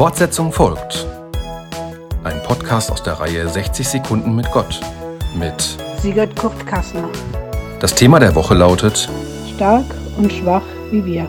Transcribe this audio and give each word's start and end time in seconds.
Fortsetzung 0.00 0.50
folgt. 0.50 1.06
Ein 2.24 2.42
Podcast 2.44 2.90
aus 2.90 3.02
der 3.02 3.20
Reihe 3.20 3.46
60 3.46 3.86
Sekunden 3.86 4.34
mit 4.34 4.50
Gott 4.50 4.80
mit 5.38 5.76
Sigurd 6.00 6.34
Kurt 6.36 6.66
Kassner. 6.66 7.06
Das 7.80 7.94
Thema 7.94 8.18
der 8.18 8.34
Woche 8.34 8.54
lautet 8.54 9.10
Stark 9.54 9.84
und 10.16 10.32
schwach 10.32 10.64
wie 10.90 11.04
wir. 11.04 11.28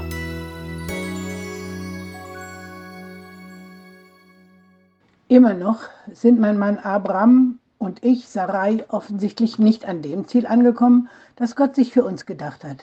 Immer 5.27 5.53
noch 5.53 5.81
sind 6.09 6.39
mein 6.39 6.57
Mann 6.57 6.77
Abraham 6.77 7.59
und 7.77 8.01
ich, 8.05 8.29
Sarai, 8.29 8.85
offensichtlich 8.87 9.59
nicht 9.59 9.83
an 9.83 10.01
dem 10.01 10.29
Ziel 10.29 10.47
angekommen, 10.47 11.09
das 11.35 11.57
Gott 11.57 11.75
sich 11.75 11.91
für 11.91 12.05
uns 12.05 12.25
gedacht 12.25 12.63
hat. 12.63 12.77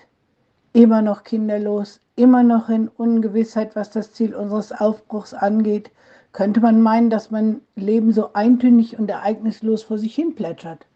Immer 0.78 1.02
noch 1.02 1.24
kinderlos, 1.24 1.98
immer 2.14 2.44
noch 2.44 2.68
in 2.68 2.86
Ungewissheit, 2.86 3.74
was 3.74 3.90
das 3.90 4.12
Ziel 4.12 4.32
unseres 4.32 4.70
Aufbruchs 4.70 5.34
angeht, 5.34 5.90
könnte 6.30 6.60
man 6.60 6.80
meinen, 6.82 7.10
dass 7.10 7.32
mein 7.32 7.62
Leben 7.74 8.12
so 8.12 8.32
eintönig 8.34 8.96
und 8.96 9.10
ereignislos 9.10 9.82
vor 9.82 9.98
sich 9.98 10.14
hin 10.14 10.36
plätschert. 10.36 10.86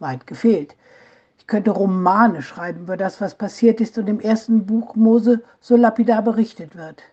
Weit 0.00 0.26
gefehlt. 0.26 0.74
Ich 1.38 1.46
könnte 1.46 1.70
Romane 1.70 2.42
schreiben 2.42 2.80
über 2.80 2.96
das, 2.96 3.20
was 3.20 3.36
passiert 3.36 3.80
ist 3.80 3.96
und 3.98 4.08
im 4.08 4.18
ersten 4.18 4.66
Buch 4.66 4.96
Mose 4.96 5.44
so 5.60 5.76
lapidar 5.76 6.22
berichtet 6.22 6.74
wird. 6.74 7.04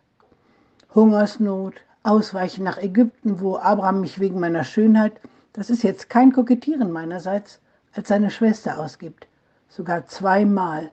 Hungersnot, 0.96 1.76
Ausweichen 2.02 2.64
nach 2.64 2.80
Ägypten, 2.80 3.40
wo 3.42 3.58
Abraham 3.58 4.02
mich 4.02 4.20
wegen 4.20 4.40
meiner 4.40 4.64
Schönheit, 4.64 5.22
das 5.54 5.70
ist 5.70 5.84
jetzt 5.84 6.10
kein 6.10 6.34
Kokettieren 6.34 6.92
meinerseits, 6.92 7.60
als 7.94 8.08
seine 8.08 8.32
Schwester 8.32 8.80
ausgibt. 8.80 9.28
Sogar 9.70 10.08
zweimal. 10.08 10.90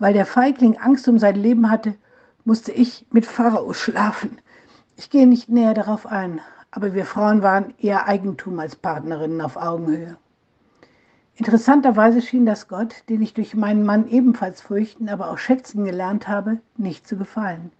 Weil 0.00 0.14
der 0.14 0.24
Feigling 0.24 0.78
Angst 0.78 1.06
um 1.08 1.18
sein 1.18 1.36
Leben 1.36 1.70
hatte, 1.70 1.94
musste 2.46 2.72
ich 2.72 3.06
mit 3.12 3.26
Pharao 3.26 3.74
schlafen. 3.74 4.38
Ich 4.96 5.10
gehe 5.10 5.26
nicht 5.26 5.50
näher 5.50 5.74
darauf 5.74 6.06
ein, 6.06 6.40
aber 6.70 6.94
wir 6.94 7.04
Frauen 7.04 7.42
waren 7.42 7.74
eher 7.78 8.08
Eigentum 8.08 8.58
als 8.58 8.76
Partnerinnen 8.76 9.42
auf 9.42 9.56
Augenhöhe. 9.56 10.16
Interessanterweise 11.34 12.22
schien 12.22 12.46
das 12.46 12.66
Gott, 12.66 13.04
den 13.10 13.20
ich 13.20 13.34
durch 13.34 13.54
meinen 13.54 13.84
Mann 13.84 14.08
ebenfalls 14.08 14.62
fürchten, 14.62 15.10
aber 15.10 15.30
auch 15.30 15.38
schätzen 15.38 15.84
gelernt 15.84 16.28
habe, 16.28 16.60
nicht 16.78 17.06
zu 17.06 17.18
gefallen. 17.18 17.70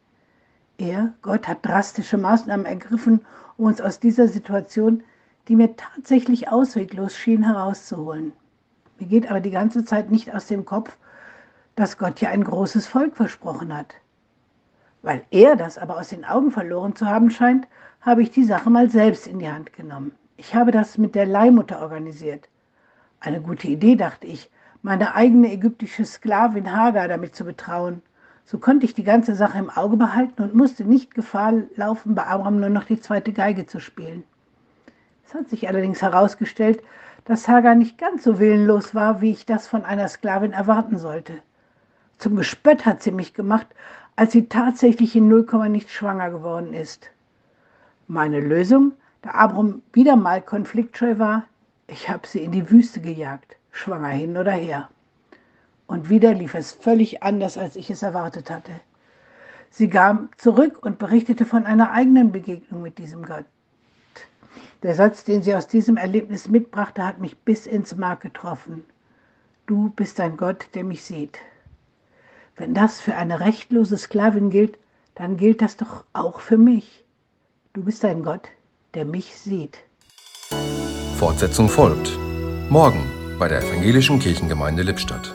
Er, 0.76 1.14
Gott, 1.22 1.48
hat 1.48 1.64
drastische 1.64 2.18
Maßnahmen 2.18 2.66
ergriffen, 2.66 3.22
um 3.56 3.64
uns 3.64 3.80
aus 3.80 3.98
dieser 3.98 4.28
Situation, 4.28 5.02
die 5.48 5.56
mir 5.56 5.74
tatsächlich 5.74 6.50
ausweglos 6.50 7.16
schien, 7.16 7.44
herauszuholen. 7.44 8.34
Mir 8.98 9.06
geht 9.06 9.30
aber 9.30 9.40
die 9.40 9.50
ganze 9.50 9.86
Zeit 9.86 10.10
nicht 10.10 10.34
aus 10.34 10.46
dem 10.46 10.66
Kopf, 10.66 10.98
dass 11.80 11.96
Gott 11.96 12.20
ja 12.20 12.28
ein 12.28 12.44
großes 12.44 12.86
Volk 12.86 13.16
versprochen 13.16 13.74
hat. 13.74 13.94
Weil 15.00 15.24
er 15.30 15.56
das 15.56 15.78
aber 15.78 15.98
aus 15.98 16.08
den 16.08 16.26
Augen 16.26 16.50
verloren 16.50 16.94
zu 16.94 17.06
haben 17.06 17.30
scheint, 17.30 17.66
habe 18.02 18.22
ich 18.22 18.30
die 18.30 18.44
Sache 18.44 18.68
mal 18.68 18.90
selbst 18.90 19.26
in 19.26 19.38
die 19.38 19.48
Hand 19.48 19.72
genommen. 19.72 20.12
Ich 20.36 20.54
habe 20.54 20.72
das 20.72 20.98
mit 20.98 21.14
der 21.14 21.24
Leihmutter 21.24 21.80
organisiert. 21.80 22.50
Eine 23.18 23.40
gute 23.40 23.66
Idee, 23.66 23.96
dachte 23.96 24.26
ich, 24.26 24.50
meine 24.82 25.14
eigene 25.14 25.50
ägyptische 25.50 26.04
Sklavin 26.04 26.70
Hagar 26.70 27.08
damit 27.08 27.34
zu 27.34 27.44
betrauen. 27.44 28.02
So 28.44 28.58
konnte 28.58 28.84
ich 28.84 28.92
die 28.92 29.04
ganze 29.04 29.34
Sache 29.34 29.56
im 29.56 29.70
Auge 29.70 29.96
behalten 29.96 30.42
und 30.42 30.54
musste 30.54 30.84
nicht 30.84 31.14
Gefahr 31.14 31.54
laufen, 31.76 32.14
bei 32.14 32.26
Abraham 32.26 32.60
nur 32.60 32.68
noch 32.68 32.84
die 32.84 33.00
zweite 33.00 33.32
Geige 33.32 33.64
zu 33.64 33.80
spielen. 33.80 34.22
Es 35.26 35.32
hat 35.32 35.48
sich 35.48 35.66
allerdings 35.66 36.02
herausgestellt, 36.02 36.82
dass 37.24 37.48
Hagar 37.48 37.74
nicht 37.74 37.96
ganz 37.96 38.22
so 38.24 38.38
willenlos 38.38 38.94
war, 38.94 39.22
wie 39.22 39.30
ich 39.30 39.46
das 39.46 39.66
von 39.66 39.86
einer 39.86 40.08
Sklavin 40.08 40.52
erwarten 40.52 40.98
sollte. 40.98 41.40
Zum 42.20 42.36
Gespött 42.36 42.84
hat 42.84 43.02
sie 43.02 43.12
mich 43.12 43.32
gemacht, 43.32 43.66
als 44.14 44.32
sie 44.32 44.46
tatsächlich 44.46 45.16
in 45.16 45.28
Nullkomma 45.28 45.70
nicht 45.70 45.90
schwanger 45.90 46.28
geworden 46.28 46.74
ist. 46.74 47.10
Meine 48.08 48.40
Lösung, 48.40 48.92
da 49.22 49.30
Abraham 49.30 49.80
wieder 49.94 50.16
mal 50.16 50.42
konfliktscheu 50.42 51.18
war, 51.18 51.46
ich 51.86 52.10
habe 52.10 52.26
sie 52.26 52.44
in 52.44 52.52
die 52.52 52.70
Wüste 52.70 53.00
gejagt, 53.00 53.56
schwanger 53.72 54.08
hin 54.08 54.36
oder 54.36 54.52
her. 54.52 54.90
Und 55.86 56.10
wieder 56.10 56.34
lief 56.34 56.54
es 56.54 56.72
völlig 56.72 57.22
anders, 57.22 57.56
als 57.56 57.74
ich 57.74 57.88
es 57.88 58.02
erwartet 58.02 58.50
hatte. 58.50 58.72
Sie 59.70 59.88
kam 59.88 60.28
zurück 60.36 60.84
und 60.84 60.98
berichtete 60.98 61.46
von 61.46 61.64
einer 61.64 61.90
eigenen 61.90 62.32
Begegnung 62.32 62.82
mit 62.82 62.98
diesem 62.98 63.24
Gott. 63.24 63.46
Der 64.82 64.94
Satz, 64.94 65.24
den 65.24 65.42
sie 65.42 65.54
aus 65.54 65.68
diesem 65.68 65.96
Erlebnis 65.96 66.48
mitbrachte, 66.48 67.02
hat 67.06 67.18
mich 67.18 67.38
bis 67.38 67.66
ins 67.66 67.96
Mark 67.96 68.20
getroffen. 68.20 68.84
Du 69.64 69.88
bist 69.96 70.20
ein 70.20 70.36
Gott, 70.36 70.68
der 70.74 70.84
mich 70.84 71.02
sieht. 71.02 71.38
Wenn 72.60 72.74
das 72.74 73.00
für 73.00 73.14
eine 73.16 73.40
rechtlose 73.40 73.96
Sklavin 73.96 74.50
gilt, 74.50 74.76
dann 75.14 75.38
gilt 75.38 75.62
das 75.62 75.78
doch 75.78 76.04
auch 76.12 76.40
für 76.40 76.58
mich. 76.58 77.06
Du 77.72 77.82
bist 77.82 78.04
ein 78.04 78.22
Gott, 78.22 78.48
der 78.92 79.06
mich 79.06 79.34
sieht. 79.34 79.78
Fortsetzung 81.16 81.70
folgt. 81.70 82.18
Morgen 82.68 83.00
bei 83.38 83.48
der 83.48 83.62
Evangelischen 83.62 84.18
Kirchengemeinde 84.18 84.82
Lippstadt. 84.82 85.34